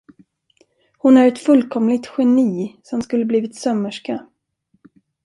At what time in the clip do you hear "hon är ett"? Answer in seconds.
0.97-1.39